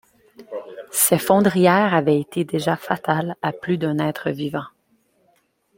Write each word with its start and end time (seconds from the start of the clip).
Ces 0.89 1.19
fondrières 1.19 1.93
avaient 1.93 2.19
été 2.19 2.43
déjà 2.43 2.75
fatales 2.75 3.35
à 3.43 3.51
plus 3.51 3.77
d’un 3.77 3.99
être 3.99 4.31
vivant. 4.31 4.65